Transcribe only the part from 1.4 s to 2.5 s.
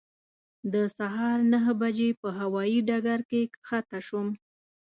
نهه بجې په